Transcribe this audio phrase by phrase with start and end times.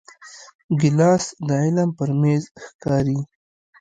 [0.79, 3.19] ګیلاس د علم پر میز ښکاري.